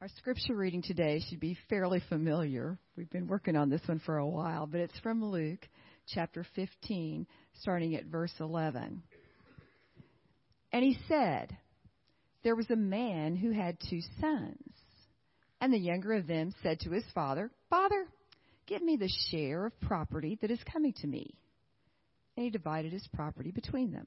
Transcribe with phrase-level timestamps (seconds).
[0.00, 2.78] Our scripture reading today should be fairly familiar.
[2.96, 5.68] We've been working on this one for a while, but it's from Luke
[6.08, 7.26] chapter 15,
[7.60, 9.02] starting at verse 11.
[10.72, 11.54] And he said,
[12.42, 14.72] There was a man who had two sons.
[15.60, 18.06] And the younger of them said to his father, Father,
[18.66, 21.34] give me the share of property that is coming to me.
[22.38, 24.06] And he divided his property between them.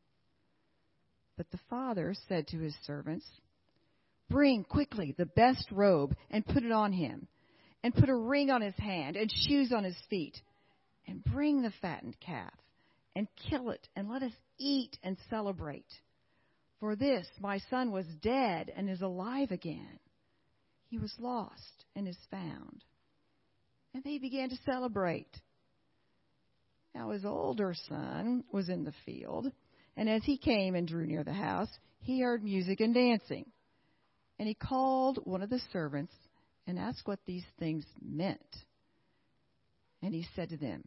[1.41, 3.25] But the father said to his servants,
[4.29, 7.27] Bring quickly the best robe and put it on him,
[7.81, 10.39] and put a ring on his hand and shoes on his feet,
[11.07, 12.53] and bring the fattened calf,
[13.15, 15.91] and kill it, and let us eat and celebrate.
[16.79, 19.97] For this my son was dead and is alive again.
[20.91, 22.83] He was lost and is found.
[23.95, 25.41] And they began to celebrate.
[26.93, 29.51] Now his older son was in the field
[29.97, 31.69] and as he came and drew near the house,
[31.99, 33.45] he heard music and dancing.
[34.39, 36.13] And he called one of the servants
[36.65, 38.39] and asked what these things meant.
[40.01, 40.83] And he said to them,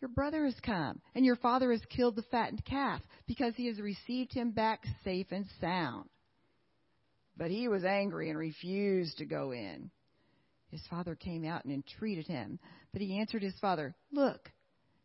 [0.00, 3.80] Your brother has come, and your father has killed the fattened calf, because he has
[3.80, 6.08] received him back safe and sound.
[7.36, 9.90] But he was angry and refused to go in.
[10.70, 12.58] His father came out and entreated him,
[12.92, 14.50] but he answered his father, Look,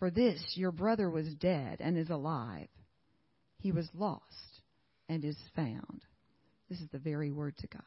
[0.00, 2.68] For this your brother was dead and is alive.
[3.58, 4.62] He was lost
[5.10, 6.00] and is found.
[6.70, 7.82] This is the very word to God.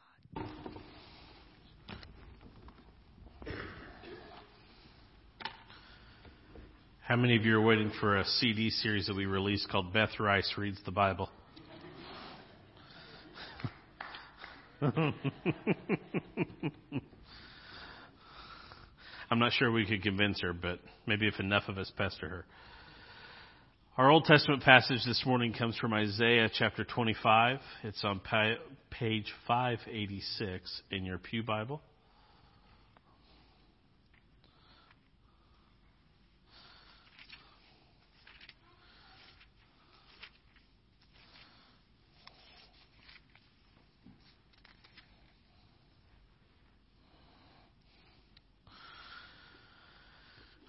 [7.00, 10.20] How many of you are waiting for a CD series that we released called Beth
[10.20, 11.28] Rice Reads the Bible?
[19.34, 20.78] I'm not sure we could convince her, but
[21.08, 22.44] maybe if enough of us pester her.
[23.98, 27.58] Our Old Testament passage this morning comes from Isaiah chapter 25.
[27.82, 28.20] It's on
[28.90, 31.82] page 586 in your Pew Bible.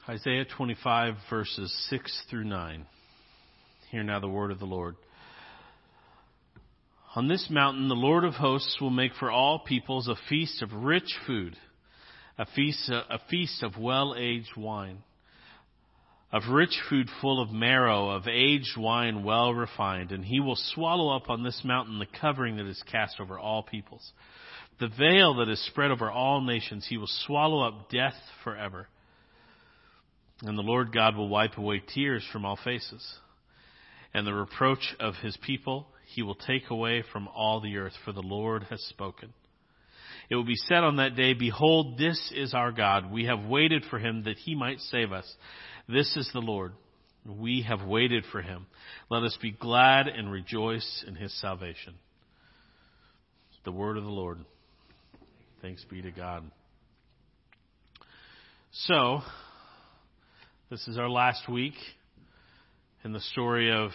[0.08, 2.86] Isaiah 25, verses 6 through 9.
[3.90, 4.98] Hear now the word of the Lord.
[7.16, 10.72] On this mountain, the Lord of hosts will make for all peoples a feast of
[10.72, 11.56] rich food,
[12.38, 15.00] a feast, a feast of well-aged wine,
[16.32, 21.16] of rich food full of marrow, of aged wine well refined, and he will swallow
[21.16, 24.12] up on this mountain the covering that is cast over all peoples.
[24.80, 28.14] The veil that is spread over all nations, he will swallow up death
[28.44, 28.88] forever.
[30.42, 33.18] And the Lord God will wipe away tears from all faces.
[34.14, 38.12] And the reproach of his people he will take away from all the earth, for
[38.12, 39.34] the Lord has spoken.
[40.30, 43.12] It will be said on that day, Behold, this is our God.
[43.12, 45.32] We have waited for him that he might save us.
[45.88, 46.74] This is the Lord.
[47.26, 48.68] We have waited for him.
[49.10, 51.96] Let us be glad and rejoice in his salvation.
[53.66, 54.40] The word of the Lord.
[55.62, 56.44] Thanks be to God.
[58.72, 59.22] So,
[60.72, 61.76] this is our last week
[63.04, 63.92] in the story of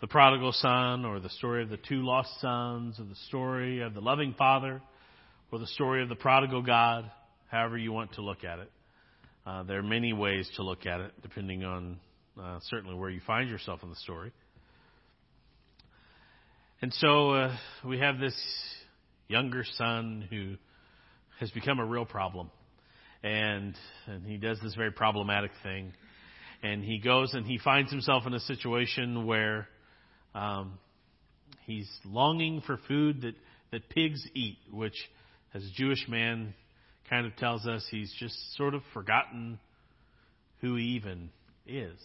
[0.00, 3.94] the prodigal son, or the story of the two lost sons, or the story of
[3.94, 4.82] the loving father,
[5.52, 7.08] or the story of the prodigal God,
[7.48, 8.70] however you want to look at it.
[9.46, 11.98] Uh, there are many ways to look at it, depending on
[12.42, 14.32] uh, certainly where you find yourself in the story.
[16.82, 18.36] And so uh, we have this
[19.28, 20.56] younger son who
[21.38, 22.50] has become a real problem,
[23.26, 23.74] and
[24.06, 25.92] and he does this very problematic thing,
[26.62, 29.68] and he goes and he finds himself in a situation where
[30.34, 30.78] um,
[31.64, 33.34] he's longing for food that,
[33.72, 34.94] that pigs eat, which,
[35.54, 36.54] as a Jewish man,
[37.10, 39.58] kind of tells us he's just sort of forgotten
[40.60, 41.30] who he even
[41.66, 41.98] is.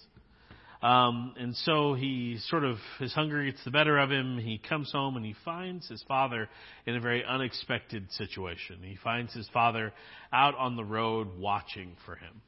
[0.82, 4.40] Um, and so he sort of, his hunger gets the better of him.
[4.40, 6.50] He comes home and he finds his father
[6.88, 8.80] in a very unexpected situation.
[8.82, 9.94] He finds his father
[10.34, 12.42] out on the road watching for him.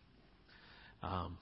[1.03, 1.37] Um,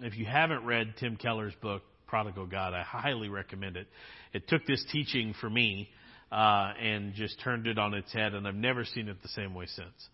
[0.00, 1.82] if you haven't read Tim Keller's book,
[2.12, 2.74] prodigal God.
[2.74, 3.86] I highly recommend it.
[4.34, 5.88] It took this teaching for me
[6.30, 9.54] uh, and just turned it on its head, and I've never seen it the same
[9.54, 10.08] way since.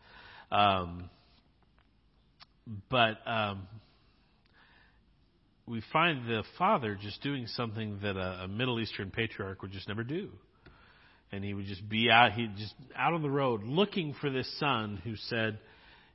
[0.53, 1.11] Um,
[2.89, 3.67] but um,
[5.69, 9.89] we find the father just doing something that a, a Middle Eastern patriarch would just
[9.89, 10.31] never do.
[11.31, 14.51] And he would just be out, he just out on the road looking for this
[14.59, 15.59] son who said,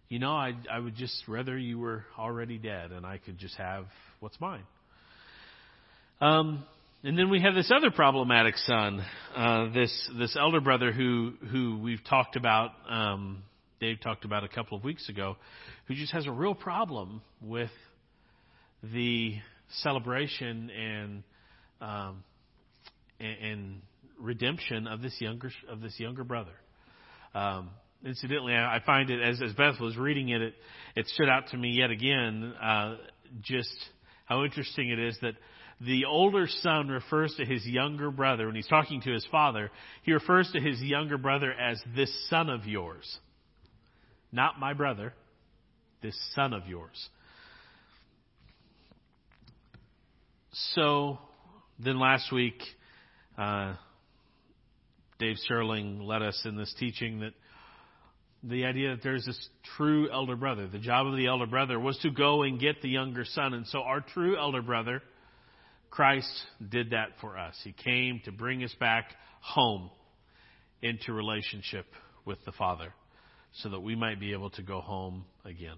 [0.09, 3.55] you know, I, I would just rather you were already dead and I could just
[3.57, 3.85] have
[4.19, 4.63] what's mine.
[6.19, 6.65] Um,
[7.03, 9.03] and then we have this other problematic son,
[9.35, 12.71] uh, this this elder brother who who we've talked about.
[12.89, 13.43] Um,
[13.81, 15.35] Dave talked about a couple of weeks ago,
[15.87, 17.71] who just has a real problem with
[18.91, 19.35] the
[19.81, 21.23] celebration and
[21.81, 22.23] um,
[23.19, 23.81] and,
[24.19, 26.53] redemption of this younger of this younger brother.
[27.33, 27.71] Um,
[28.05, 30.53] incidentally, I find it as as Beth was reading it, it
[30.95, 32.95] it stood out to me yet again uh,
[33.41, 33.75] just
[34.25, 35.33] how interesting it is that
[35.81, 39.71] the older son refers to his younger brother, when he's talking to his father,
[40.03, 43.17] he refers to his younger brother as this son of yours.
[44.31, 45.13] Not my brother,
[46.01, 47.09] this son of yours.
[50.53, 51.17] So,
[51.79, 52.61] then last week,
[53.37, 53.75] uh,
[55.17, 57.33] Dave Sterling led us in this teaching that
[58.43, 60.67] the idea that there's this true elder brother.
[60.67, 63.53] The job of the elder brother was to go and get the younger son.
[63.53, 65.01] And so our true elder brother
[65.89, 66.31] Christ
[66.69, 67.55] did that for us.
[67.63, 69.05] He came to bring us back
[69.41, 69.89] home
[70.81, 71.85] into relationship
[72.25, 72.93] with the Father
[73.61, 75.77] so that we might be able to go home again.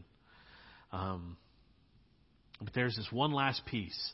[0.92, 1.38] Um,
[2.62, 4.14] but there's this one last piece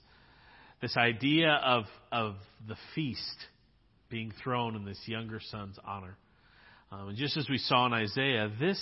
[0.82, 2.36] this idea of, of
[2.68, 3.38] the feast
[4.10, 6.18] being thrown in this younger son's honor.
[6.92, 8.82] Um, and just as we saw in Isaiah, this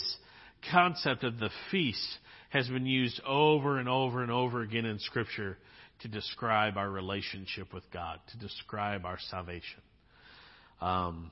[0.71, 2.17] concept of the feast
[2.49, 5.57] has been used over and over and over again in Scripture
[6.01, 9.81] to describe our relationship with God, to describe our salvation.
[10.81, 11.31] Um,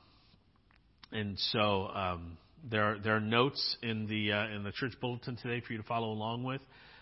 [1.11, 2.37] and so um,
[2.69, 5.79] there are there are notes in the uh, in the church bulletin today for you
[5.79, 6.61] to follow along with,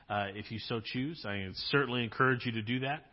[0.09, 1.25] uh, if you so choose.
[1.25, 3.05] I certainly encourage you to do that.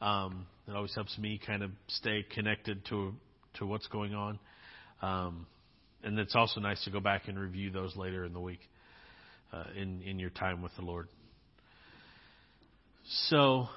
[0.00, 3.14] Um, it always helps me kind of stay connected to
[3.54, 4.38] to what's going on,
[5.02, 5.46] um,
[6.02, 8.60] and it's also nice to go back and review those later in the week,
[9.52, 11.08] uh, in in your time with the Lord.
[13.28, 13.68] So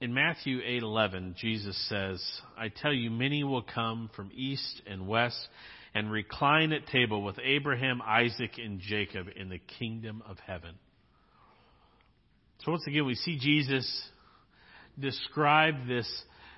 [0.00, 5.48] in Matthew 8:11, Jesus says, "I tell you many will come from east and west
[5.94, 10.78] and recline at table with Abraham, Isaac, and Jacob in the kingdom of heaven."
[12.64, 13.88] So once again, we see Jesus
[14.98, 16.08] describe this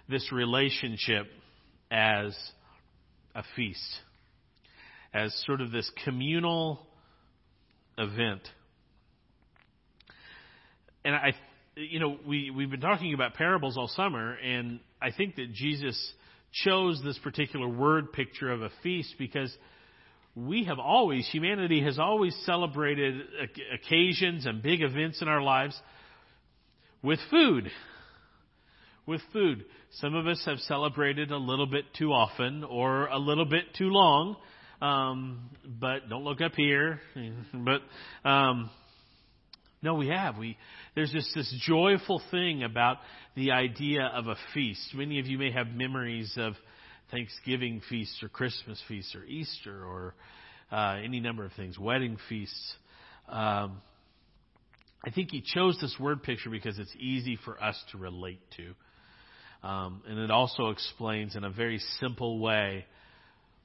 [0.08, 1.26] this relationship
[1.90, 2.36] as
[3.34, 3.98] a feast,
[5.14, 6.84] as sort of this communal
[7.98, 8.40] event.
[11.04, 11.32] And I
[11.76, 16.12] you know, we, we've been talking about parables all summer, and I think that Jesus
[16.52, 19.54] chose this particular word picture of a feast because
[20.34, 23.22] we have always, humanity has always celebrated
[23.74, 25.78] occasions and big events in our lives
[27.02, 27.70] with food.
[29.06, 29.64] With food.
[29.94, 33.88] Some of us have celebrated a little bit too often or a little bit too
[33.88, 34.36] long.
[34.80, 37.00] Um, but don't look up here.
[37.52, 38.70] but um,
[39.82, 40.36] No, we have.
[40.38, 40.56] We
[40.94, 42.98] there's just this joyful thing about
[43.34, 44.94] the idea of a feast.
[44.94, 46.54] Many of you may have memories of
[47.10, 50.14] Thanksgiving feasts or Christmas feasts or Easter or
[50.72, 52.74] uh, any number of things, wedding feasts.
[53.28, 53.80] Um,
[55.04, 59.66] I think he chose this word picture because it's easy for us to relate to.
[59.66, 62.86] Um, and it also explains in a very simple way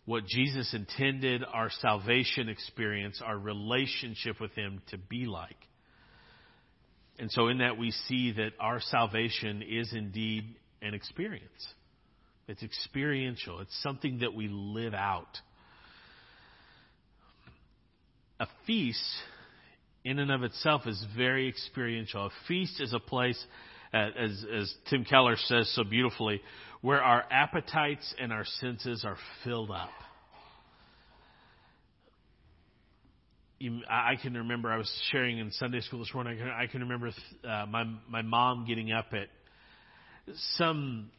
[0.05, 5.57] what Jesus intended our salvation experience, our relationship with Him to be like.
[7.17, 11.65] And so, in that, we see that our salvation is indeed an experience.
[12.47, 15.39] It's experiential, it's something that we live out.
[18.39, 19.01] A feast,
[20.03, 22.27] in and of itself, is very experiential.
[22.27, 23.43] A feast is a place,
[23.93, 26.41] as, as Tim Keller says so beautifully,
[26.81, 29.89] where our appetites and our senses are filled up.
[33.89, 36.39] I can remember I was sharing in Sunday school this morning.
[36.39, 37.09] I can, I can remember
[37.47, 39.29] uh, my my mom getting up at
[40.57, 41.09] some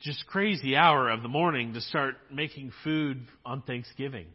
[0.00, 4.26] just crazy hour of the morning to start making food on Thanksgiving.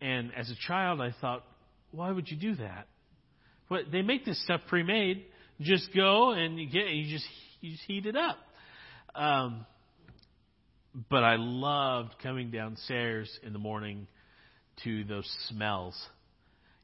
[0.00, 1.44] And as a child, I thought,
[1.90, 2.86] why would you do that?
[3.68, 5.24] What they make this stuff pre-made.
[5.60, 7.26] Just go and you get you just
[7.60, 8.38] you just heat it up.
[9.14, 9.66] Um,
[11.10, 14.06] but I loved coming downstairs in the morning
[14.84, 15.96] to those smells.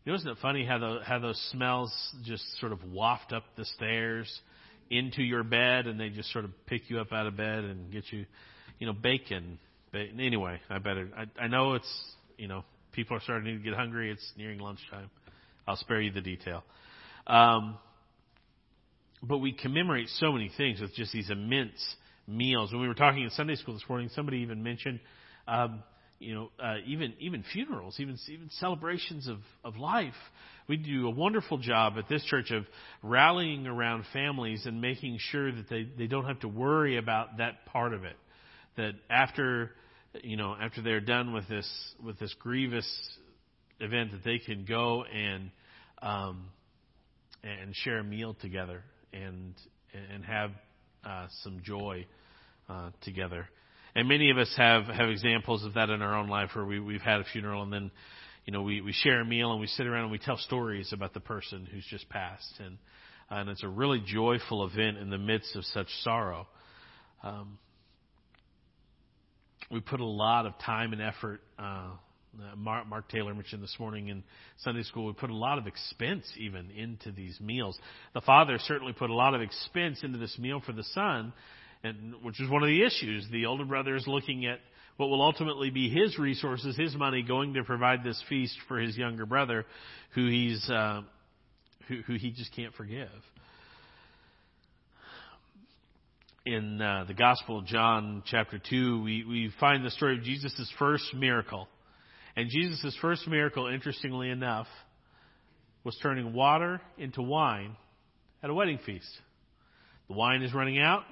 [0.04, 1.92] You know, isn't it funny how the how those smells
[2.24, 4.40] just sort of waft up the stairs
[4.92, 7.90] into your bed, and they just sort of pick you up out of bed and
[7.90, 8.26] get you,
[8.78, 9.58] you know, bacon.
[9.90, 11.08] But anyway, I better.
[11.16, 12.04] I, I know it's
[12.36, 14.12] you know people are starting to get hungry.
[14.12, 15.10] It's nearing lunchtime.
[15.66, 16.62] I'll spare you the detail.
[17.26, 17.78] Um,
[19.22, 21.96] but we commemorate so many things with just these immense
[22.26, 22.72] meals.
[22.72, 25.00] When we were talking in Sunday school this morning, somebody even mentioned,
[25.46, 25.82] um,
[26.22, 30.14] you know, uh, even even funerals, even even celebrations of of life.
[30.68, 32.64] We do a wonderful job at this church of
[33.02, 37.66] rallying around families and making sure that they they don't have to worry about that
[37.66, 38.16] part of it.
[38.76, 39.72] That after
[40.22, 41.68] you know after they're done with this
[42.02, 42.86] with this grievous
[43.80, 45.50] event, that they can go and
[46.00, 46.46] um,
[47.42, 49.54] and share a meal together and
[50.12, 50.52] and have
[51.04, 52.06] uh, some joy
[52.68, 53.48] uh, together.
[53.94, 56.80] And many of us have, have examples of that in our own life where we,
[56.80, 57.90] we've had a funeral and then,
[58.46, 60.92] you know, we, we share a meal and we sit around and we tell stories
[60.92, 62.54] about the person who's just passed.
[62.58, 62.78] And,
[63.30, 66.48] uh, and it's a really joyful event in the midst of such sorrow.
[67.22, 67.58] Um,
[69.70, 71.40] we put a lot of time and effort.
[71.58, 71.90] Uh,
[72.56, 74.24] Mark, Mark Taylor mentioned this morning in
[74.58, 77.78] Sunday school, we put a lot of expense even into these meals.
[78.14, 81.34] The father certainly put a lot of expense into this meal for the son,
[81.84, 83.26] and which is one of the issues.
[83.30, 84.60] The older brother is looking at
[84.96, 88.96] what will ultimately be his resources, his money, going to provide this feast for his
[88.96, 89.64] younger brother,
[90.14, 91.02] who he's uh,
[91.88, 93.08] who, who he just can't forgive.
[96.44, 100.70] In uh, the Gospel of John, chapter two, we we find the story of Jesus'
[100.78, 101.68] first miracle,
[102.36, 104.66] and Jesus' first miracle, interestingly enough,
[105.84, 107.76] was turning water into wine
[108.42, 109.08] at a wedding feast.
[110.08, 111.04] The wine is running out.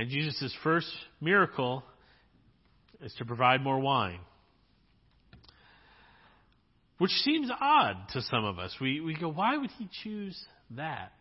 [0.00, 0.90] And Jesus' first
[1.20, 1.84] miracle
[3.02, 4.20] is to provide more wine.
[6.96, 8.74] Which seems odd to some of us.
[8.80, 11.12] We, we go, why would he choose that?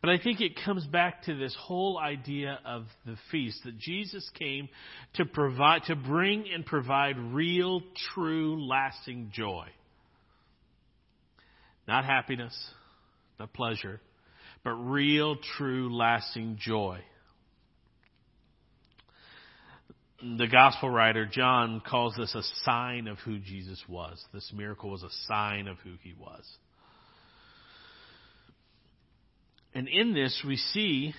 [0.00, 4.28] But I think it comes back to this whole idea of the feast that Jesus
[4.36, 4.68] came
[5.14, 9.68] to provide, to bring and provide real, true, lasting joy.
[11.86, 12.58] Not happiness,
[13.38, 14.00] not pleasure,
[14.64, 16.98] but real, true, lasting joy
[20.22, 24.24] the gospel writer John calls this a sign of who Jesus was.
[24.32, 26.44] This miracle was a sign of who he was.
[29.74, 31.12] And in this, we see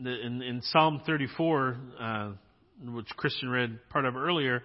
[0.00, 2.32] that in, in Psalm 34, uh,
[2.92, 4.62] which Christian read part of earlier,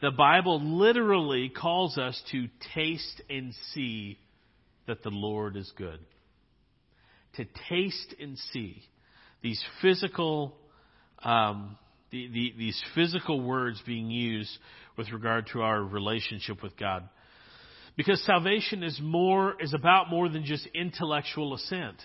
[0.00, 4.18] the Bible literally calls us to taste and see
[4.86, 5.98] that the Lord is good.
[7.36, 8.82] To taste and see
[9.42, 10.54] these physical
[11.22, 11.78] um,
[12.14, 14.56] the, the, these physical words being used
[14.96, 17.08] with regard to our relationship with God.
[17.96, 21.96] Because salvation is more, is about more than just intellectual assent.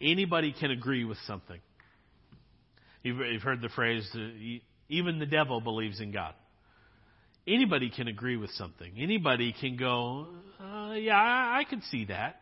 [0.00, 1.60] Anybody can agree with something.
[3.02, 4.08] You've, heard the phrase,
[4.88, 6.34] even the devil believes in God.
[7.46, 8.92] Anybody can agree with something.
[8.98, 10.28] Anybody can go,
[10.60, 12.36] uh, yeah, I, I can see that.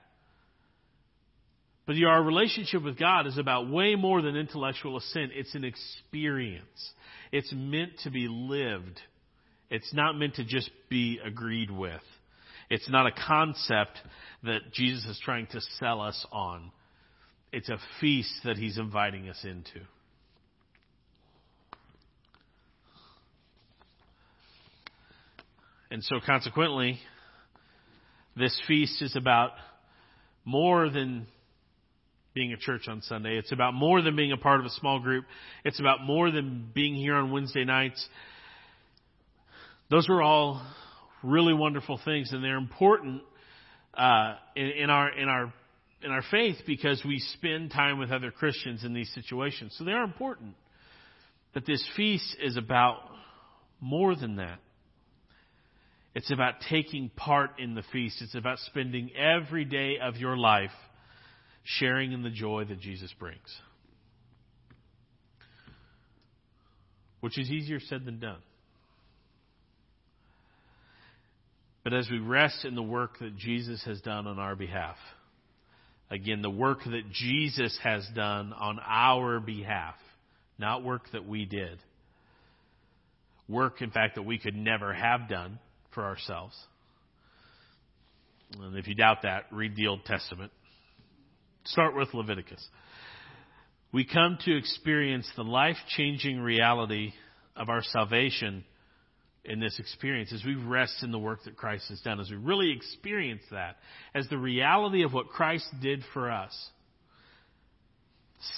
[1.90, 5.32] But our relationship with God is about way more than intellectual assent.
[5.34, 6.92] It's an experience.
[7.32, 9.00] It's meant to be lived.
[9.70, 12.00] It's not meant to just be agreed with.
[12.70, 13.98] It's not a concept
[14.44, 16.70] that Jesus is trying to sell us on.
[17.50, 19.84] It's a feast that he's inviting us into.
[25.90, 27.00] And so consequently,
[28.36, 29.50] this feast is about
[30.44, 31.26] more than
[32.40, 33.36] being a church on Sunday.
[33.36, 35.26] It's about more than being a part of a small group.
[35.62, 38.02] It's about more than being here on Wednesday nights.
[39.90, 40.66] Those are all
[41.22, 43.20] really wonderful things, and they're important
[43.92, 45.52] uh, in, in our in our
[46.02, 49.74] in our faith because we spend time with other Christians in these situations.
[49.76, 50.54] So they are important.
[51.52, 53.00] But this feast is about
[53.82, 54.60] more than that.
[56.14, 58.22] It's about taking part in the feast.
[58.22, 60.70] It's about spending every day of your life
[61.64, 63.38] sharing in the joy that Jesus brings.
[67.20, 68.40] Which is easier said than done.
[71.84, 74.96] But as we rest in the work that Jesus has done on our behalf,
[76.10, 79.94] again, the work that Jesus has done on our behalf,
[80.58, 81.78] not work that we did,
[83.48, 85.58] work, in fact, that we could never have done
[85.94, 86.54] for ourselves.
[88.58, 90.52] And if you doubt that, read the Old Testament.
[91.64, 92.66] Start with Leviticus.
[93.92, 97.12] We come to experience the life changing reality
[97.56, 98.64] of our salvation
[99.44, 102.36] in this experience as we rest in the work that Christ has done, as we
[102.36, 103.76] really experience that,
[104.14, 106.54] as the reality of what Christ did for us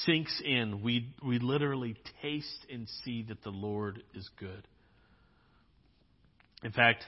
[0.04, 4.66] sinks in, we, we literally taste and see that the Lord is good.
[6.62, 7.04] In fact,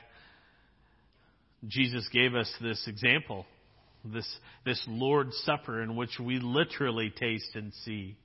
[1.67, 3.47] Jesus gave us this example,
[4.05, 4.29] this,
[4.65, 8.17] this Lord's Supper in which we literally taste and see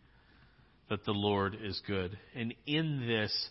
[0.90, 2.18] that the Lord is good.
[2.36, 3.50] And in this,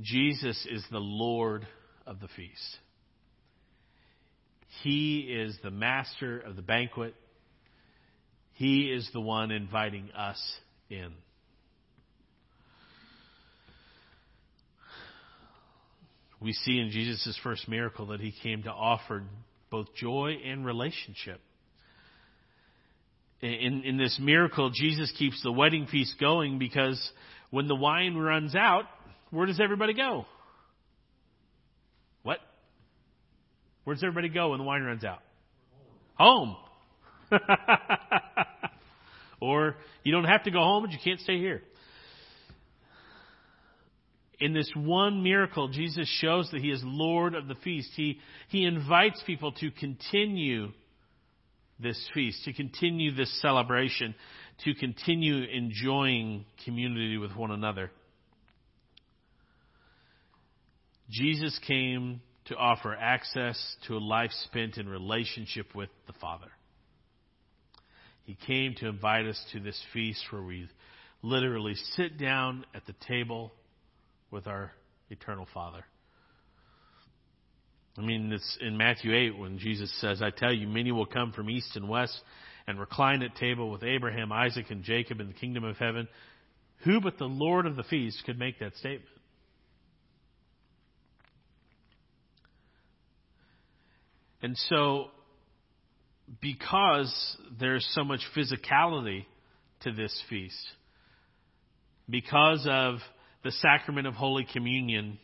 [0.00, 1.66] Jesus is the Lord
[2.06, 2.78] of the feast.
[4.82, 7.14] He is the master of the banquet.
[8.54, 10.40] He is the one inviting us
[10.88, 11.12] in.
[16.40, 19.24] We see in Jesus' first miracle that he came to offer
[19.70, 21.40] both joy and relationship.
[23.42, 27.00] In, in this miracle, Jesus keeps the wedding feast going because
[27.50, 28.84] when the wine runs out,
[29.30, 30.26] where does everybody go?
[32.22, 32.38] What?
[33.84, 35.20] Where does everybody go when the wine runs out?
[36.16, 36.56] Home.
[39.40, 41.62] or you don't have to go home, but you can't stay here.
[44.38, 47.90] In this one miracle, Jesus shows that He is Lord of the feast.
[47.94, 50.72] He, he invites people to continue
[51.82, 54.14] this feast, to continue this celebration,
[54.64, 57.90] to continue enjoying community with one another.
[61.10, 66.50] Jesus came to offer access to a life spent in relationship with the Father.
[68.24, 70.68] He came to invite us to this feast where we
[71.22, 73.52] literally sit down at the table
[74.30, 74.72] with our
[75.10, 75.84] eternal Father.
[78.00, 81.32] I mean, it's in Matthew 8 when Jesus says, I tell you, many will come
[81.32, 82.18] from east and west
[82.66, 86.08] and recline at table with Abraham, Isaac, and Jacob in the kingdom of heaven.
[86.84, 89.04] Who but the Lord of the feast could make that statement?
[94.42, 95.08] And so,
[96.40, 99.26] because there's so much physicality
[99.82, 100.56] to this feast,
[102.08, 102.96] because of
[103.44, 105.18] the sacrament of Holy Communion,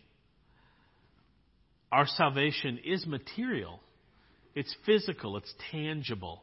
[1.92, 3.80] our salvation is material.
[4.54, 5.36] It's physical.
[5.36, 6.42] It's tangible.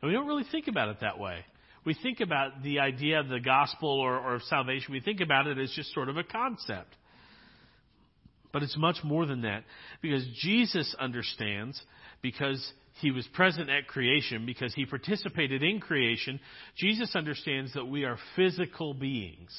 [0.00, 1.44] And we don't really think about it that way.
[1.84, 5.58] We think about the idea of the gospel or, or salvation, we think about it
[5.58, 6.94] as just sort of a concept.
[8.52, 9.64] But it's much more than that.
[10.00, 11.80] Because Jesus understands,
[12.20, 16.38] because he was present at creation, because he participated in creation,
[16.76, 19.50] Jesus understands that we are physical beings.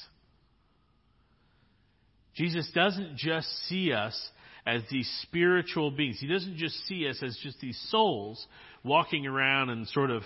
[2.36, 4.18] Jesus doesn't just see us
[4.66, 6.18] as these spiritual beings.
[6.20, 8.46] He doesn't just see us as just these souls
[8.84, 10.24] walking around in sort of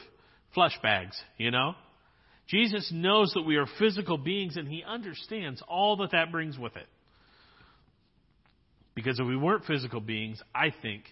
[0.54, 1.74] flesh bags, you know?
[2.48, 6.76] Jesus knows that we are physical beings and he understands all that that brings with
[6.78, 6.88] it.
[8.96, 11.04] Because if we weren't physical beings, I think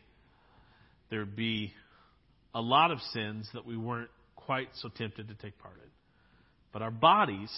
[1.10, 1.74] there'd be
[2.54, 5.90] a lot of sins that we weren't quite so tempted to take part in.
[6.72, 7.52] But our bodies,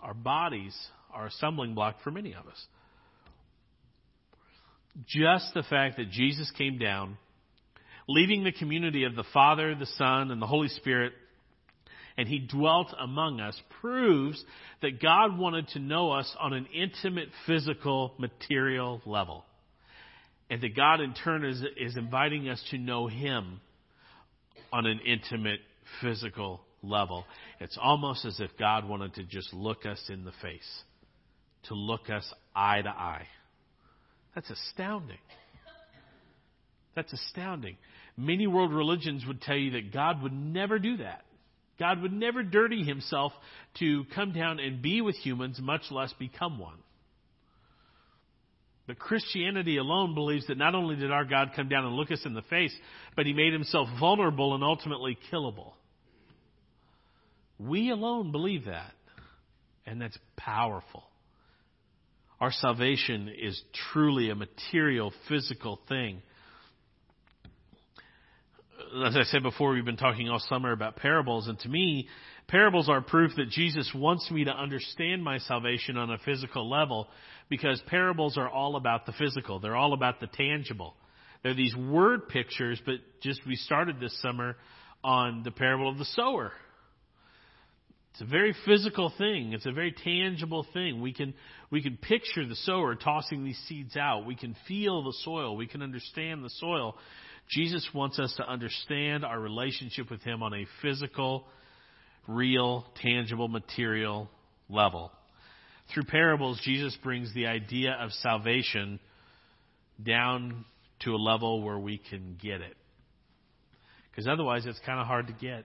[0.00, 0.74] our bodies
[1.12, 2.64] are a stumbling block for many of us.
[5.06, 7.18] Just the fact that Jesus came down,
[8.08, 11.12] leaving the community of the Father, the Son, and the Holy Spirit,
[12.16, 14.44] and he dwelt among us proves
[14.82, 19.44] that God wanted to know us on an intimate, physical, material level.
[20.50, 23.60] And that God in turn is, is inviting us to know Him
[24.72, 25.60] on an intimate,
[26.00, 27.24] physical level.
[27.60, 30.82] It's almost as if God wanted to just look us in the face,
[31.64, 32.24] to look us
[32.54, 33.26] eye to eye.
[34.38, 35.18] That's astounding.
[36.94, 37.76] That's astounding.
[38.16, 41.24] Many world religions would tell you that God would never do that.
[41.80, 43.32] God would never dirty himself
[43.80, 46.78] to come down and be with humans, much less become one.
[48.86, 52.22] But Christianity alone believes that not only did our God come down and look us
[52.24, 52.74] in the face,
[53.16, 55.72] but he made himself vulnerable and ultimately killable.
[57.58, 58.92] We alone believe that.
[59.84, 61.07] And that's powerful.
[62.40, 63.60] Our salvation is
[63.92, 66.22] truly a material, physical thing.
[69.04, 72.08] As I said before, we've been talking all summer about parables, and to me,
[72.46, 77.08] parables are proof that Jesus wants me to understand my salvation on a physical level
[77.48, 79.58] because parables are all about the physical.
[79.58, 80.94] They're all about the tangible.
[81.42, 84.56] They're these word pictures, but just we started this summer
[85.02, 86.52] on the parable of the sower.
[88.12, 89.52] It's a very physical thing.
[89.52, 91.00] It's a very tangible thing.
[91.00, 91.34] We can,
[91.70, 94.26] we can picture the sower tossing these seeds out.
[94.26, 95.56] We can feel the soil.
[95.56, 96.96] We can understand the soil.
[97.48, 101.46] Jesus wants us to understand our relationship with Him on a physical,
[102.26, 104.28] real, tangible, material
[104.68, 105.12] level.
[105.94, 109.00] Through parables, Jesus brings the idea of salvation
[110.04, 110.64] down
[111.00, 112.76] to a level where we can get it.
[114.10, 115.64] Because otherwise, it's kind of hard to get.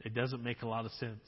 [0.00, 1.20] It doesn't make a lot of sense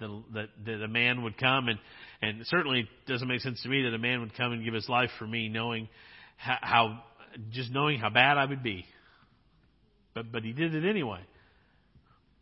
[0.00, 1.78] that, a man would come and,
[2.22, 4.88] and certainly doesn't make sense to me that a man would come and give his
[4.88, 5.88] life for me knowing
[6.36, 7.02] how, how
[7.50, 8.84] just knowing how bad I would be.
[10.14, 11.20] But, but he did it anyway.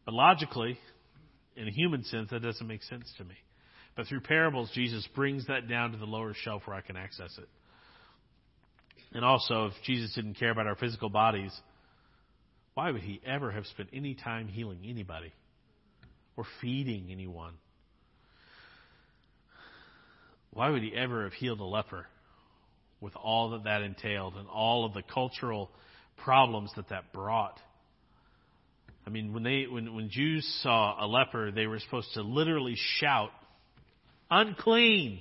[0.04, 0.78] But logically,
[1.56, 3.34] in a human sense, that doesn't make sense to me.
[3.96, 7.36] But through parables, Jesus brings that down to the lower shelf where I can access
[7.38, 7.48] it.
[9.12, 11.52] And also, if Jesus didn't care about our physical bodies,
[12.74, 15.32] why would he ever have spent any time healing anybody?
[16.36, 17.54] Or feeding anyone.
[20.52, 22.06] Why would he ever have healed a leper
[23.00, 25.70] with all that that entailed and all of the cultural
[26.16, 27.58] problems that that brought?
[29.06, 32.74] I mean, when they when when Jews saw a leper, they were supposed to literally
[32.98, 33.30] shout,
[34.30, 35.20] "Unclean!"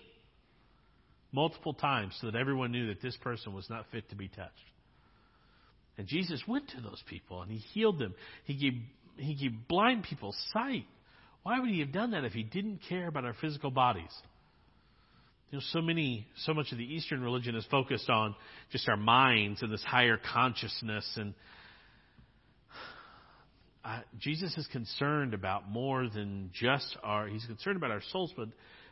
[1.32, 4.54] multiple times so that everyone knew that this person was not fit to be touched.
[5.98, 8.16] And Jesus went to those people and he healed them.
[8.46, 8.74] He gave
[9.18, 10.86] he gave blind people sight.
[11.46, 14.10] Why would he have done that if he didn't care about our physical bodies?
[15.52, 18.34] You know, so many, so much of the Eastern religion is focused on
[18.72, 21.36] just our minds and this higher consciousness, and
[23.84, 27.28] uh, Jesus is concerned about more than just our.
[27.28, 28.48] He's concerned about our souls, but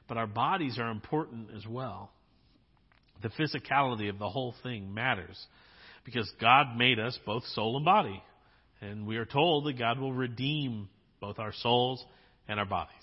[0.07, 2.11] but our bodies are important as well.
[3.23, 5.43] The physicality of the whole thing matters
[6.05, 8.21] because God made us both soul and body,
[8.79, 10.87] and we are told that God will redeem
[11.19, 12.05] both our souls
[12.47, 12.93] and our bodies.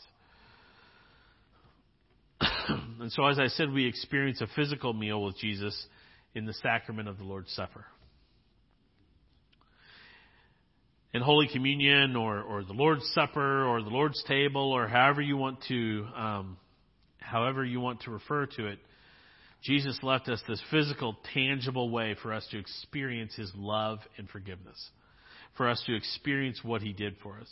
[3.01, 5.87] and so, as I said, we experience a physical meal with Jesus
[6.35, 7.85] in the sacrament of the Lord's Supper.
[11.13, 15.37] In Holy Communion or, or the Lord's Supper or the Lord's table or however you
[15.37, 16.57] want to um,
[17.19, 18.79] however you want to refer to it,
[19.63, 24.91] Jesus left us this physical, tangible way for us to experience His love and forgiveness,
[25.57, 27.49] for us to experience what He did for us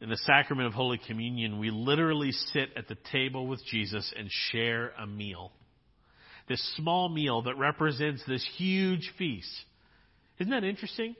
[0.00, 4.28] in the sacrament of Holy Communion, we literally sit at the table with Jesus and
[4.50, 5.52] share a meal.
[6.48, 9.50] This small meal that represents this huge feast.
[10.38, 11.16] Isn't that interesting?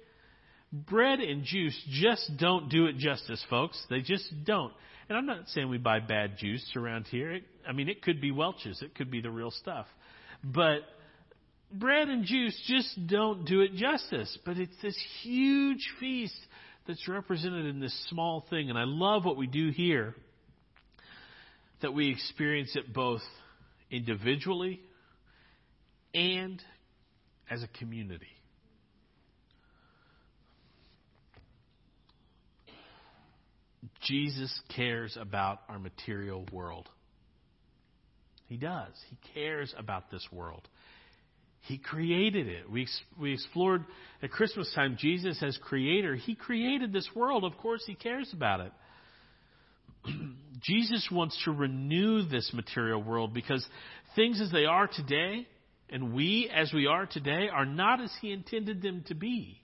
[0.73, 3.83] Bread and juice just don't do it justice, folks.
[3.89, 4.73] They just don't.
[5.09, 7.33] And I'm not saying we buy bad juice around here.
[7.33, 8.83] It, I mean, it could be Welch's.
[8.83, 9.87] It could be the real stuff.
[10.45, 10.81] But
[11.73, 14.37] bread and juice just don't do it justice.
[14.45, 16.39] But it's this huge feast
[16.87, 18.71] that's represented in this small thing.
[18.71, 20.15] And I love what we do here
[21.83, 23.23] that we experience it both
[23.91, 24.81] individually
[26.15, 26.63] and
[27.51, 28.27] as a community.
[34.03, 36.89] Jesus cares about our material world.
[38.47, 38.93] He does.
[39.11, 40.69] He cares about this world.
[41.67, 42.71] He created it.
[42.71, 42.87] We,
[43.21, 43.85] we explored
[44.23, 46.15] at Christmas time Jesus as creator.
[46.15, 47.43] He created this world.
[47.43, 48.73] Of course, He cares about it.
[50.63, 53.67] Jesus wants to renew this material world because
[54.15, 55.49] things as they are today
[55.91, 59.61] and we as we are today are not as He intended them to be.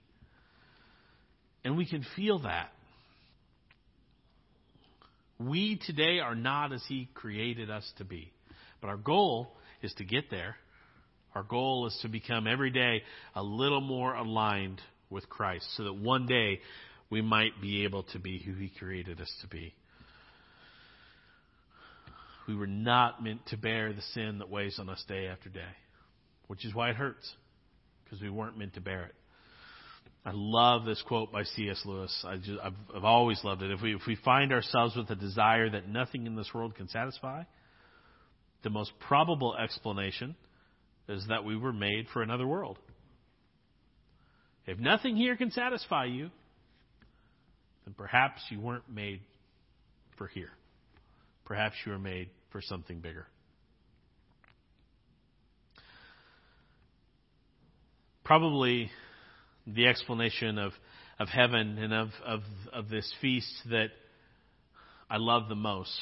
[1.65, 2.73] And we can feel that.
[5.39, 8.33] We today are not as He created us to be.
[8.81, 10.57] But our goal is to get there
[11.35, 13.03] Our goal is to become every day
[13.35, 16.61] a little more aligned with Christ so that one day
[17.11, 19.75] we might be able to be who He created us to be.
[22.49, 25.61] We were not meant to bear the sin that weighs on us day after day,
[26.49, 27.33] which is why it hurts,
[28.05, 29.15] because we weren't meant to bear it.
[30.25, 31.83] I love this quote by C.S.
[31.85, 32.25] Lewis.
[32.27, 33.71] I I've, I've always loved it.
[33.73, 36.89] If we, if we find ourselves with a desire that nothing in this world can
[36.89, 37.43] satisfy,
[38.63, 40.37] the most probable explanation
[41.09, 42.79] is that we were made for another world.
[44.67, 46.31] If nothing here can satisfy you,
[47.85, 49.21] then perhaps you weren't made
[50.17, 50.51] for here.
[51.45, 53.27] Perhaps you were made for something bigger.
[58.25, 58.91] Probably
[59.67, 60.73] the explanation of,
[61.19, 62.41] of heaven and of, of,
[62.73, 63.89] of this feast that
[65.11, 66.01] I love the most,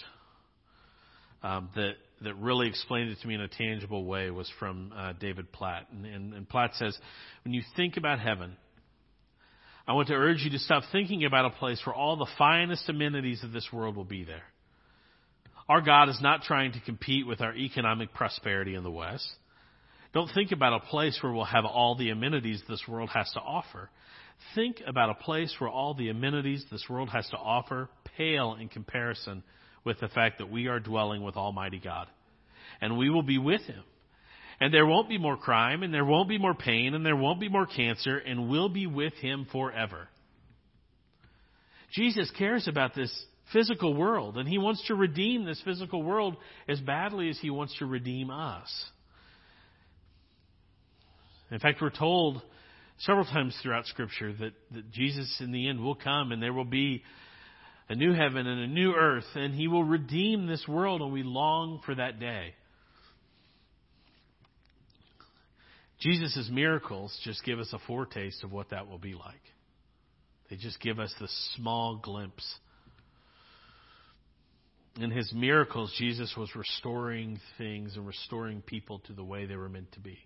[1.42, 5.12] um, that, that really explained it to me in a tangible way, was from uh,
[5.18, 5.86] David Platt.
[5.92, 6.96] And, and, and Platt says,
[7.44, 8.56] when you think about heaven,
[9.88, 12.88] I want to urge you to stop thinking about a place where all the finest
[12.88, 14.44] amenities of this world will be there.
[15.68, 19.28] Our God is not trying to compete with our economic prosperity in the West.
[20.12, 23.40] Don't think about a place where we'll have all the amenities this world has to
[23.40, 23.88] offer.
[24.54, 28.68] Think about a place where all the amenities this world has to offer pale in
[28.68, 29.42] comparison
[29.84, 32.08] with the fact that we are dwelling with Almighty God.
[32.80, 33.82] And we will be with Him.
[34.60, 37.40] And there won't be more crime, and there won't be more pain, and there won't
[37.40, 40.08] be more cancer, and we'll be with Him forever.
[41.92, 43.10] Jesus cares about this
[43.52, 46.36] physical world, and he wants to redeem this physical world
[46.68, 48.68] as badly as he wants to redeem us.
[51.50, 52.42] In fact, we're told
[52.98, 56.64] several times throughout Scripture that, that Jesus in the end will come and there will
[56.64, 57.02] be
[57.90, 61.22] a new heaven and a new earth, and he will redeem this world, and we
[61.22, 62.54] long for that day.
[66.00, 69.42] Jesus' miracles just give us a foretaste of what that will be like.
[70.48, 72.46] They just give us the small glimpse
[74.98, 79.68] in his miracles, Jesus was restoring things and restoring people to the way they were
[79.68, 80.18] meant to be.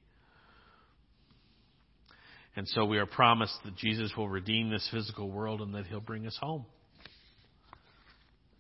[2.57, 6.01] And so we are promised that Jesus will redeem this physical world and that he'll
[6.01, 6.65] bring us home.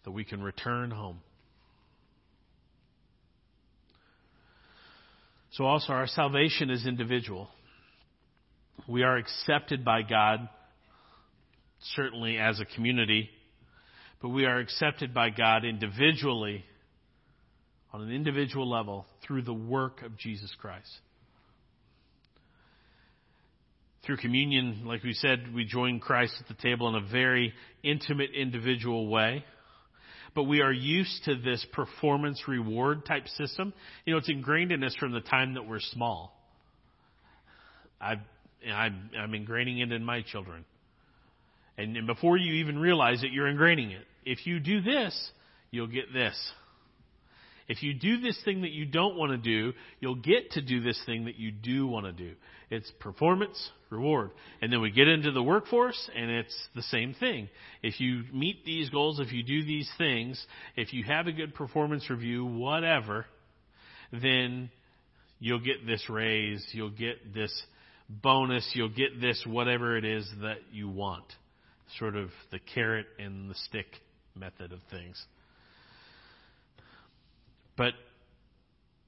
[0.04, 1.20] That we can return home.
[5.52, 7.48] So also our salvation is individual.
[8.88, 10.48] We are accepted by God,
[11.94, 13.30] certainly as a community,
[14.20, 16.64] but we are accepted by God individually,
[17.92, 20.90] on an individual level, through the work of Jesus Christ.
[24.04, 28.30] Through communion, like we said, we join Christ at the table in a very intimate,
[28.34, 29.44] individual way.
[30.34, 33.72] But we are used to this performance reward type system.
[34.04, 36.36] You know, it's ingrained in us from the time that we're small.
[38.00, 38.14] i
[38.66, 40.64] I'm, I'm ingraining it in my children.
[41.76, 45.30] And, and before you even realize it, you're ingraining it if you do this,
[45.70, 46.34] you'll get this.
[47.66, 50.80] If you do this thing that you don't want to do, you'll get to do
[50.82, 52.34] this thing that you do want to do.
[52.70, 54.30] It's performance, reward.
[54.60, 57.48] And then we get into the workforce and it's the same thing.
[57.82, 60.44] If you meet these goals, if you do these things,
[60.76, 63.26] if you have a good performance review, whatever,
[64.12, 64.70] then
[65.38, 67.52] you'll get this raise, you'll get this
[68.08, 71.24] bonus, you'll get this whatever it is that you want.
[71.98, 73.86] Sort of the carrot and the stick
[74.34, 75.22] method of things.
[77.76, 77.94] But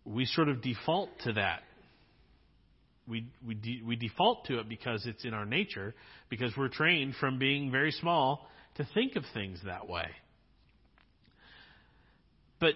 [0.05, 1.63] we sort of default to that.
[3.09, 5.95] We, we, de- we default to it because it's in our nature,
[6.29, 10.07] because we're trained from being very small to think of things that way.
[12.59, 12.75] But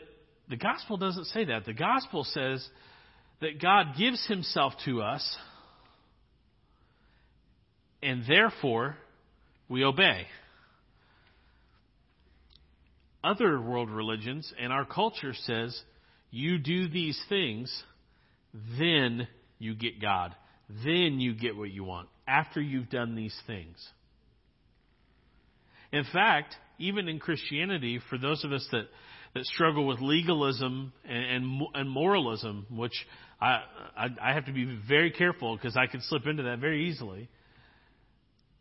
[0.48, 1.64] the gospel doesn't say that.
[1.64, 2.66] The gospel says
[3.40, 5.36] that God gives himself to us,
[8.02, 8.96] and therefore
[9.68, 10.26] we obey
[13.22, 15.78] other world religions and our culture says
[16.30, 17.82] you do these things,
[18.78, 19.28] then
[19.58, 20.34] you get God.
[20.84, 23.76] Then you get what you want after you've done these things.
[25.92, 28.84] In fact, even in Christianity, for those of us that,
[29.34, 32.94] that struggle with legalism and, and, and moralism, which
[33.40, 33.62] I,
[33.96, 37.28] I, I have to be very careful because I can slip into that very easily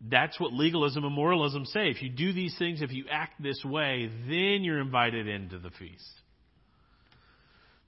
[0.02, 1.90] that's what legalism and moralism say.
[1.90, 5.72] If you do these things, if you act this way, then you're invited into the
[5.72, 6.10] feast.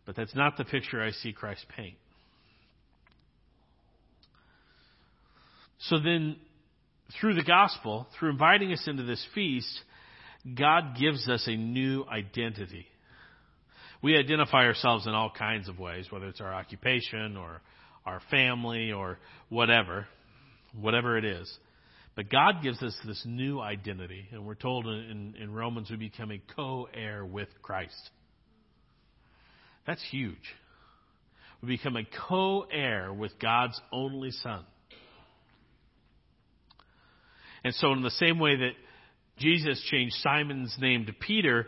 [0.06, 1.96] But that's not the picture I see Christ paint.
[5.80, 6.36] So then,
[7.20, 9.82] through the gospel, through inviting us into this feast,
[10.56, 12.88] God gives us a new identity.
[14.04, 17.62] We identify ourselves in all kinds of ways, whether it's our occupation or
[18.06, 19.18] our family or
[19.50, 20.08] whatever,
[20.80, 21.52] whatever it is.
[22.16, 26.32] But God gives us this new identity, and we're told in, in Romans we become
[26.32, 28.10] a co-heir with Christ.
[29.88, 30.36] That's huge.
[31.62, 34.66] We become a co-heir with God's only Son.
[37.64, 38.72] And so, in the same way that
[39.38, 41.68] Jesus changed Simon's name to Peter,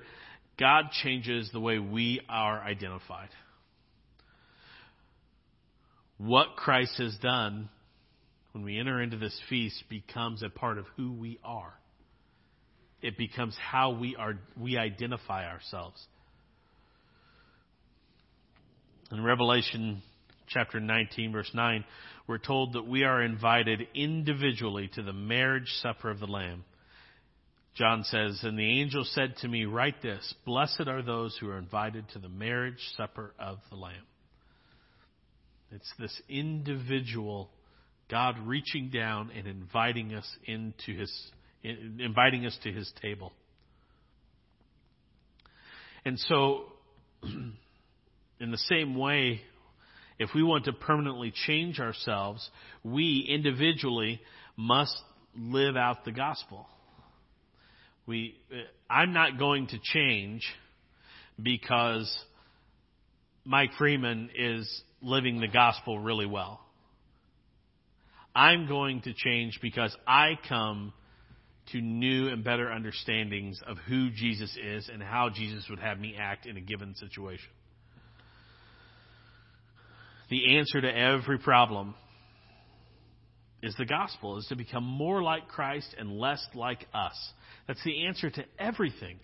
[0.60, 3.29] God changes the way we are identified.
[6.17, 7.69] What Christ has done
[8.53, 11.73] when we enter into this feast becomes a part of who we are.
[13.01, 16.01] It becomes how we are we identify ourselves.
[19.11, 20.01] In Revelation
[20.47, 21.83] chapter 19 verse 9,
[22.27, 26.63] we're told that we are invited individually to the marriage supper of the lamb.
[27.75, 31.57] John says, And the angel said to me, Write this Blessed are those who are
[31.57, 34.05] invited to the marriage supper of the Lamb.
[35.71, 37.49] It's this individual
[38.09, 41.31] God reaching down and inviting us into his,
[41.63, 43.31] inviting us to his table.
[46.05, 46.65] And so,
[47.23, 49.41] in the same way,
[50.19, 52.47] if we want to permanently change ourselves,
[52.83, 54.21] we individually
[54.55, 54.95] must
[55.35, 56.67] live out the gospel.
[58.05, 58.57] We, uh,
[58.89, 60.43] I'm not going to change
[61.41, 62.13] because
[63.45, 66.59] Mike Freeman is living the gospel really well.
[68.35, 70.93] I'm going to change because I come
[71.71, 76.15] to new and better understandings of who Jesus is and how Jesus would have me
[76.19, 77.49] act in a given situation.
[80.29, 81.95] The answer to every problem
[83.61, 87.15] is the gospel, is to become more like Christ and less like us.
[87.67, 89.19] That's the answer to everything.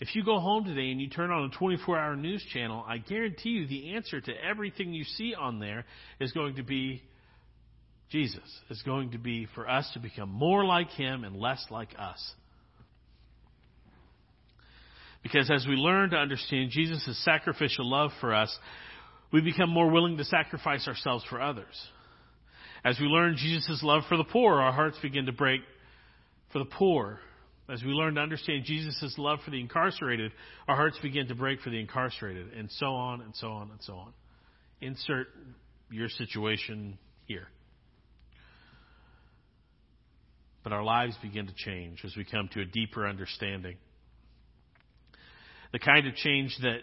[0.00, 2.98] If you go home today and you turn on a 24 hour news channel, I
[2.98, 5.84] guarantee you the answer to everything you see on there
[6.20, 7.02] is going to be
[8.10, 8.42] Jesus.
[8.70, 12.32] is going to be for us to become more like Him and less like us.
[15.22, 18.56] Because as we learn to understand Jesus' sacrificial love for us,
[19.32, 21.74] we become more willing to sacrifice ourselves for others.
[22.84, 25.60] As we learn Jesus' love for the poor, our hearts begin to break
[26.52, 27.20] for the poor.
[27.68, 30.32] As we learn to understand Jesus' love for the incarcerated,
[30.66, 33.80] our hearts begin to break for the incarcerated, and so on and so on and
[33.82, 34.12] so on.
[34.80, 35.26] Insert
[35.90, 37.48] your situation here.
[40.68, 43.78] But our lives begin to change as we come to a deeper understanding.
[45.72, 46.80] The kind of change that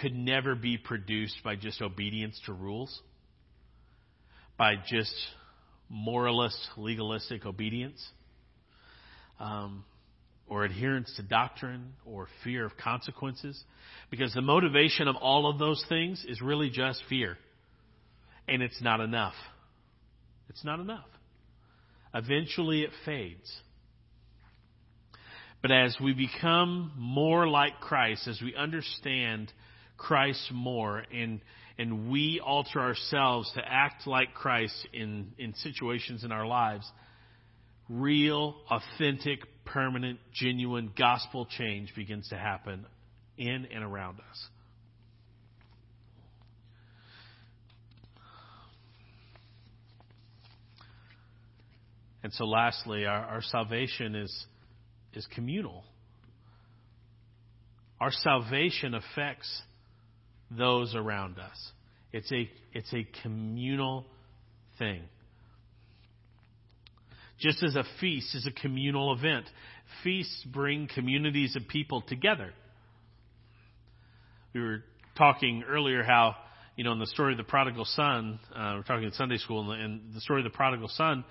[0.00, 3.02] could never be produced by just obedience to rules,
[4.56, 5.14] by just
[5.90, 8.02] moralist, legalistic obedience
[9.38, 9.84] um,
[10.46, 13.62] or adherence to doctrine or fear of consequences.
[14.10, 17.36] Because the motivation of all of those things is really just fear.
[18.48, 19.34] And it's not enough.
[20.48, 21.04] It's not enough.
[22.14, 23.52] Eventually it fades.
[25.60, 29.52] But as we become more like Christ, as we understand
[29.96, 31.40] Christ more, and
[31.78, 36.90] and we alter ourselves to act like Christ in, in situations in our lives,
[37.88, 42.84] real, authentic, permanent, genuine gospel change begins to happen
[43.36, 44.48] in and around us.
[52.22, 54.46] And so, lastly, our, our salvation is,
[55.14, 55.84] is communal.
[58.00, 59.62] Our salvation affects
[60.50, 61.72] those around us.
[62.12, 64.06] It's a, it's a communal
[64.78, 65.02] thing.
[67.38, 69.46] Just as a feast is a communal event,
[70.02, 72.52] feasts bring communities of people together.
[74.54, 74.82] We were
[75.16, 76.34] talking earlier how,
[76.76, 79.70] you know, in the story of the prodigal son, uh, we're talking in Sunday school,
[79.70, 81.24] and the, the story of the prodigal son,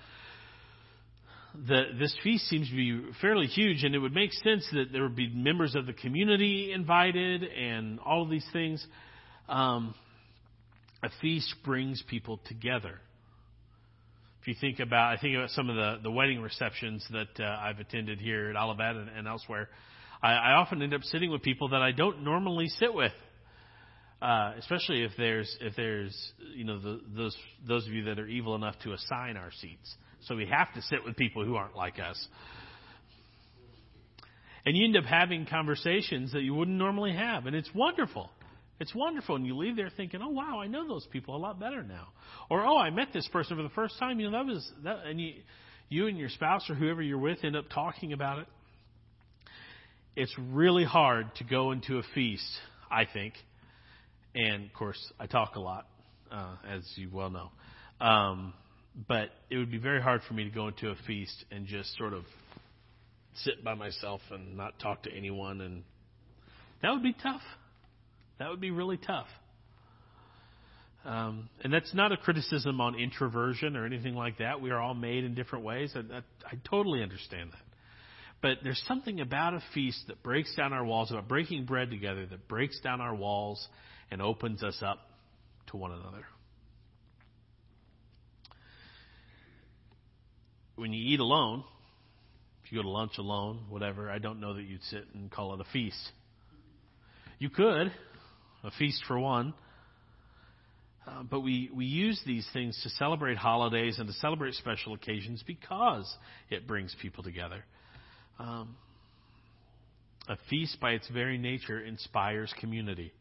[1.54, 5.02] the, this feast seems to be fairly huge, and it would make sense that there
[5.02, 8.86] would be members of the community invited and all of these things.
[9.48, 9.94] Um,
[11.02, 13.00] a feast brings people together
[14.42, 17.58] If you think about, I think about some of the, the wedding receptions that uh,
[17.60, 19.68] I've attended here at Olivet and, and elsewhere,
[20.22, 23.12] I, I often end up sitting with people that I don't normally sit with.
[24.20, 27.36] Uh, especially if there's if there's you know the, those
[27.68, 30.82] those of you that are evil enough to assign our seats, so we have to
[30.82, 32.26] sit with people who aren't like us,
[34.66, 38.28] and you end up having conversations that you wouldn't normally have, and it's wonderful.
[38.80, 41.60] It's wonderful, and you leave there thinking, "Oh wow, I know those people a lot
[41.60, 42.08] better now,"
[42.50, 45.06] or "Oh, I met this person for the first time." You know, that was that,
[45.06, 45.34] and you,
[45.88, 48.48] you and your spouse or whoever you're with end up talking about it.
[50.16, 52.50] It's really hard to go into a feast,
[52.90, 53.34] I think,
[54.34, 55.86] and of course, I talk a lot.
[56.30, 57.50] uh, as you well know.
[58.04, 58.52] Um,
[59.06, 61.96] but it would be very hard for me to go into a feast and just
[61.96, 62.24] sort of
[63.44, 65.82] sit by myself and not talk to anyone, and
[66.82, 67.42] that would be tough.
[68.38, 69.26] That would be really tough.
[71.04, 74.60] Um, and that's not a criticism on introversion or anything like that.
[74.60, 75.92] We are all made in different ways.
[75.94, 77.62] and I, I totally understand that.
[78.42, 82.26] But there's something about a feast that breaks down our walls, about breaking bread together,
[82.26, 83.66] that breaks down our walls
[84.10, 84.98] and opens us up
[85.68, 86.24] to one another.
[90.76, 91.64] When you eat alone,
[92.64, 95.54] if you go to lunch alone, whatever, I don't know that you'd sit and call
[95.54, 96.12] it a feast.
[97.38, 97.92] You could,
[98.64, 99.54] a feast for one.
[101.06, 105.42] Uh, but we, we use these things to celebrate holidays and to celebrate special occasions
[105.46, 106.12] because
[106.50, 107.64] it brings people together.
[108.38, 108.76] Um,
[110.28, 113.12] a feast, by its very nature, inspires community.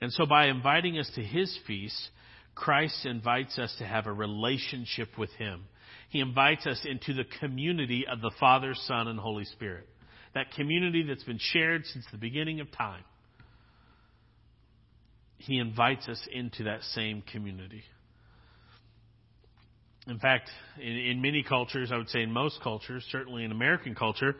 [0.00, 2.10] And so, by inviting us to his feast,
[2.54, 5.64] Christ invites us to have a relationship with him.
[6.10, 9.88] He invites us into the community of the Father, Son, and Holy Spirit.
[10.34, 13.02] That community that's been shared since the beginning of time.
[15.38, 17.82] He invites us into that same community.
[20.06, 23.94] In fact, in, in many cultures, I would say in most cultures, certainly in American
[23.94, 24.36] culture,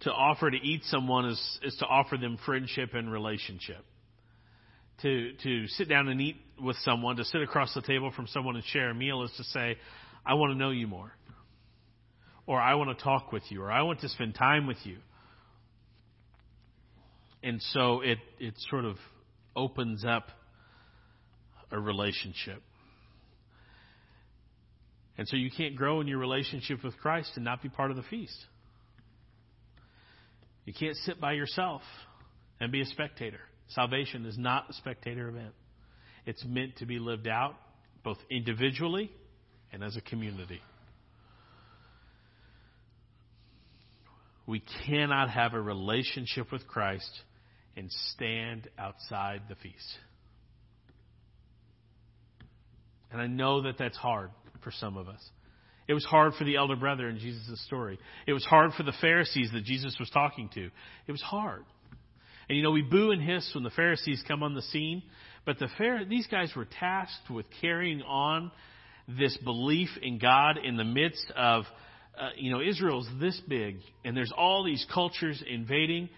[0.00, 3.84] to offer to eat someone is, is to offer them friendship and relationship.
[5.02, 8.54] To, to sit down and eat with someone, to sit across the table from someone
[8.54, 9.76] and share a meal is to say,
[10.24, 11.12] I want to know you more.
[12.46, 13.62] Or I want to talk with you.
[13.62, 14.98] Or I want to spend time with you.
[17.42, 18.96] And so it, it sort of
[19.54, 20.28] opens up
[21.70, 22.62] a relationship.
[25.18, 27.96] And so you can't grow in your relationship with Christ and not be part of
[27.96, 28.36] the feast.
[30.64, 31.82] You can't sit by yourself
[32.60, 33.40] and be a spectator.
[33.68, 35.54] Salvation is not a spectator event.
[36.26, 37.54] It's meant to be lived out
[38.02, 39.10] both individually
[39.72, 40.60] and as a community.
[44.46, 47.10] We cannot have a relationship with Christ
[47.76, 49.98] and stand outside the feast.
[53.10, 54.30] And I know that that's hard
[54.62, 55.20] for some of us.
[55.86, 57.98] It was hard for the elder brother in Jesus' story.
[58.26, 60.70] It was hard for the Pharisees that Jesus was talking to.
[61.06, 61.64] It was hard.
[62.48, 65.02] And you know, we boo and hiss when the Pharisees come on the scene,
[65.44, 68.50] but the Phar- these guys were tasked with carrying on
[69.08, 71.64] this belief in God in the midst of,
[72.18, 76.08] uh, you know, Israel's this big, and there's all these cultures invading.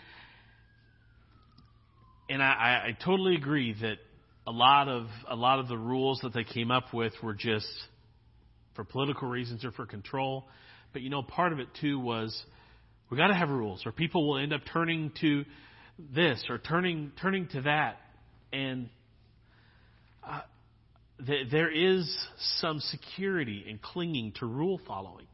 [2.29, 3.99] And I, I, I totally agree that
[4.47, 7.69] a lot of a lot of the rules that they came up with were just
[8.75, 10.47] for political reasons or for control.
[10.93, 12.37] But you know, part of it too was
[13.11, 15.45] we got to have rules, or people will end up turning to
[15.99, 17.99] this or turning turning to that,
[18.53, 18.89] and
[20.27, 20.41] uh,
[21.27, 22.15] th- there is
[22.59, 25.27] some security in clinging to rule following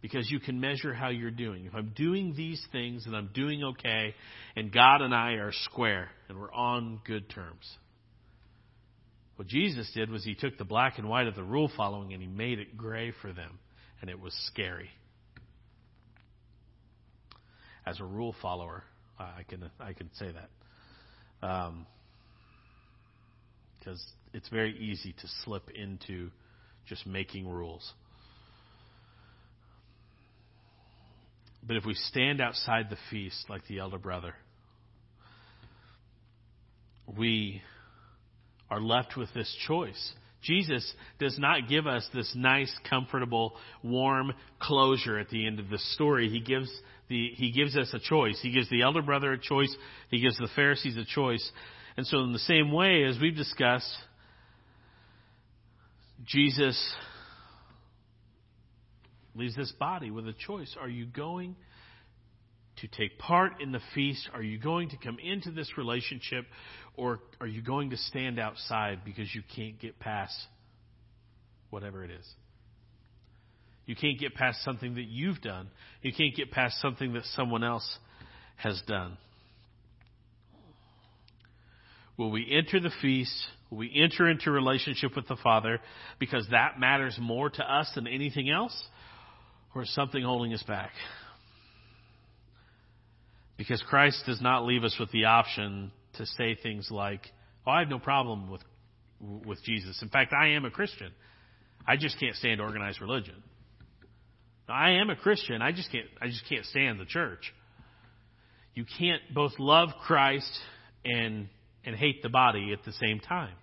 [0.00, 1.66] because you can measure how you're doing.
[1.66, 4.14] If I'm doing these things and I'm doing okay,
[4.56, 7.68] and God and I are square and we're on good terms.
[9.36, 12.22] What Jesus did was he took the black and white of the rule following and
[12.22, 13.58] he made it gray for them,
[14.00, 14.90] and it was scary.
[17.86, 18.84] As a rule follower,
[19.20, 20.50] I can I can say that,
[23.78, 26.30] because um, it's very easy to slip into
[26.88, 27.92] just making rules.
[31.62, 34.34] But if we stand outside the feast like the elder brother,
[37.18, 37.60] we
[38.70, 40.14] are left with this choice.
[40.42, 45.78] Jesus does not give us this nice, comfortable, warm closure at the end of the
[45.78, 46.30] story.
[46.30, 46.70] He gives
[47.10, 48.38] the, he gives us a choice.
[48.40, 49.74] He gives the elder brother a choice.
[50.10, 51.50] He gives the Pharisees a choice.
[51.96, 53.92] And so in the same way, as we've discussed,
[56.24, 56.94] Jesus
[59.34, 60.74] leaves this body with a choice.
[60.80, 61.56] Are you going
[62.76, 64.28] to take part in the feast?
[64.32, 66.46] Are you going to come into this relationship?
[66.96, 70.34] Or are you going to stand outside because you can't get past
[71.70, 72.26] whatever it is?
[73.90, 75.68] You can't get past something that you've done.
[76.00, 77.98] You can't get past something that someone else
[78.54, 79.18] has done.
[82.16, 83.34] Will we enter the feast?
[83.68, 85.80] Will we enter into relationship with the Father
[86.20, 88.80] because that matters more to us than anything else?
[89.74, 90.92] Or is something holding us back?
[93.56, 97.26] Because Christ does not leave us with the option to say things like,
[97.66, 98.62] "Oh, I have no problem with
[99.20, 100.00] with Jesus.
[100.00, 101.10] In fact, I am a Christian.
[101.88, 103.42] I just can't stand organized religion.
[104.70, 105.62] I am a Christian.
[105.62, 107.52] I just can't I just can't stand the church."
[108.74, 110.50] You can't both love Christ
[111.04, 111.48] and
[111.84, 113.54] and hate the body at the same time.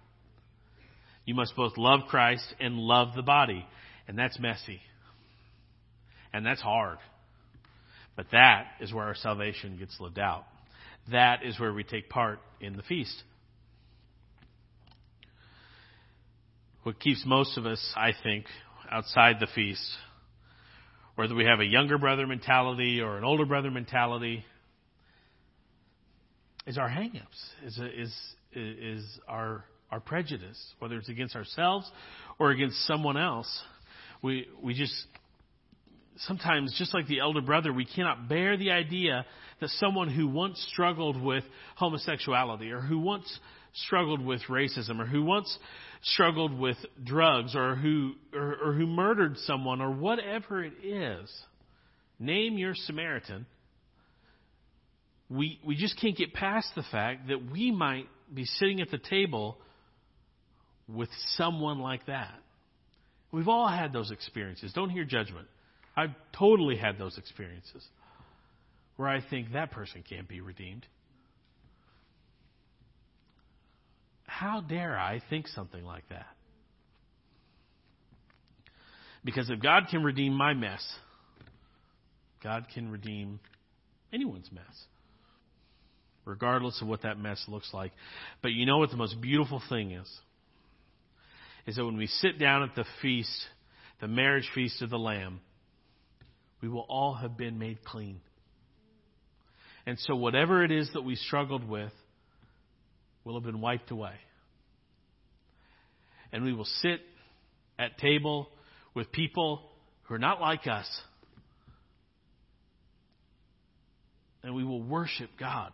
[1.26, 3.66] You must both love Christ and love the body.
[4.08, 4.80] And that's messy.
[6.34, 6.98] And that's hard.
[8.16, 10.46] But that is where our salvation gets lived out.
[11.12, 13.24] That is where we take part in the feast.
[16.84, 18.46] What keeps most of us, I think,
[18.90, 19.86] outside the feast,
[21.18, 24.46] whether we have a younger brother mentality or an older brother mentality,
[26.68, 28.16] is our hangups, is, is,
[28.54, 31.90] is our, our prejudice, whether it's against ourselves
[32.38, 33.48] or against someone else.
[34.22, 34.94] We, we just,
[36.18, 39.26] sometimes, just like the elder brother, we cannot bear the idea
[39.60, 41.44] that someone who once struggled with
[41.78, 43.40] homosexuality or who once
[43.86, 45.58] struggled with racism or who once
[46.02, 51.32] struggled with drugs or who, or, or who murdered someone or whatever it is,
[52.20, 53.46] name your Samaritan
[55.30, 58.98] we, we just can't get past the fact that we might be sitting at the
[58.98, 59.58] table
[60.88, 62.36] with someone like that.
[63.32, 64.72] We've all had those experiences.
[64.74, 65.48] Don't hear judgment.
[65.96, 67.84] I've totally had those experiences
[68.96, 70.86] where I think that person can't be redeemed.
[74.40, 76.28] How dare I think something like that?
[79.26, 80.86] Because if God can redeem my mess,
[82.44, 83.40] God can redeem
[84.14, 84.86] anyone's mess
[86.24, 87.94] regardless of what that mess looks like.
[88.44, 90.20] But you know what the most beautiful thing is?
[91.66, 93.32] Is that when we sit down at the feast,
[94.02, 95.40] the marriage feast of the Lamb,
[96.62, 98.20] we will all have been made clean.
[99.86, 101.94] And so whatever it is that we struggled with
[103.24, 104.14] will have been wiped away.
[106.32, 107.02] And we will sit
[107.80, 108.50] at table
[108.94, 109.70] with people
[110.04, 110.88] who are not like us.
[114.44, 115.74] And we will worship God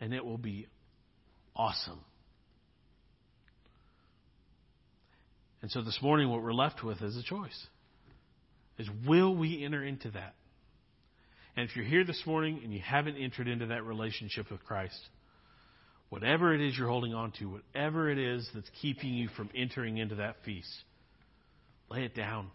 [0.00, 0.66] and it will be
[1.54, 2.00] awesome.
[5.62, 7.66] And so this morning, what we're left with is a choice.
[8.78, 10.34] Is will we enter into that?
[11.56, 15.00] And if you're here this morning and you haven't entered into that relationship with Christ,
[16.08, 19.98] whatever it is you're holding on to, whatever it is that's keeping you from entering
[19.98, 20.72] into that feast,
[21.90, 22.48] lay it down.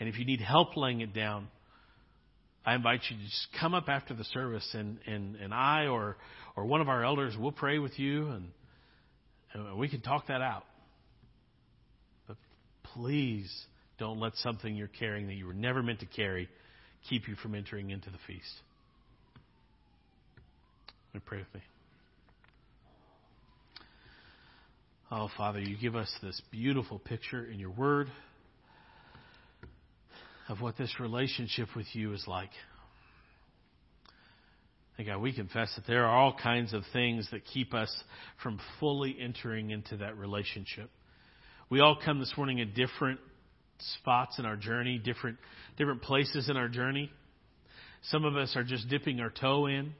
[0.00, 1.48] And if you need help laying it down,
[2.64, 6.16] I invite you to just come up after the service and, and, and I or,
[6.56, 8.48] or one of our elders will pray with you and,
[9.54, 10.64] and we can talk that out.
[12.26, 12.36] But
[12.94, 13.50] please
[13.98, 16.48] don't let something you're carrying that you were never meant to carry
[17.08, 18.60] keep you from entering into the feast.
[21.14, 21.60] Let me pray with me.
[25.10, 28.08] Oh, Father, you give us this beautiful picture in your word
[30.50, 32.50] of what this relationship with you is like.
[34.98, 37.90] And God, we confess that there are all kinds of things that keep us
[38.42, 40.90] from fully entering into that relationship.
[41.70, 43.18] We all come this morning at different
[44.00, 45.38] spots in our journey, different
[45.78, 47.10] different places in our journey.
[48.10, 49.94] Some of us are just dipping our toe in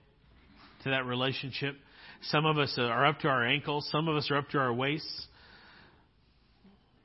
[0.83, 1.77] to that relationship.
[2.23, 3.89] Some of us are up to our ankles.
[3.91, 5.27] Some of us are up to our waists.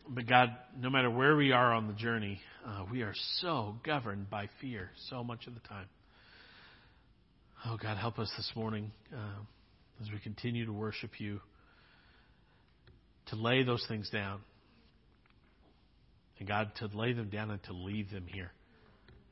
[0.07, 4.29] But God, no matter where we are on the journey, uh, we are so governed
[4.29, 5.87] by fear so much of the time.
[7.65, 9.41] Oh, God, help us this morning uh,
[10.01, 11.39] as we continue to worship you
[13.27, 14.41] to lay those things down.
[16.39, 18.51] And God, to lay them down and to leave them here.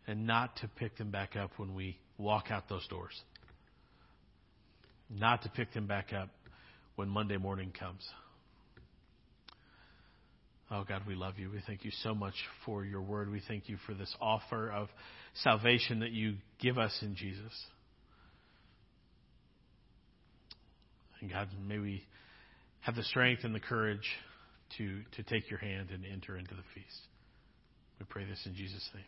[0.08, 3.20] And not to pick them back up when we walk out those doors.
[5.14, 6.30] Not to pick them back up
[6.96, 8.08] when Monday morning comes.
[10.70, 11.52] Oh, God, we love you.
[11.52, 12.34] We thank you so much
[12.66, 13.30] for your word.
[13.30, 14.88] We thank you for this offer of
[15.44, 17.52] salvation that you give us in Jesus.
[21.20, 22.04] And God, may we
[22.80, 24.08] have the strength and the courage
[24.78, 27.02] to, to take your hand and enter into the feast.
[28.00, 29.04] We pray this in Jesus' name.